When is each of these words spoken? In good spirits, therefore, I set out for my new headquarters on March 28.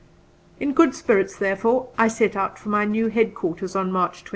In 0.59 0.73
good 0.73 0.95
spirits, 0.95 1.35
therefore, 1.37 1.89
I 1.95 2.07
set 2.07 2.35
out 2.35 2.57
for 2.57 2.69
my 2.69 2.85
new 2.85 3.09
headquarters 3.09 3.75
on 3.75 3.91
March 3.91 4.21
28. 4.23 4.29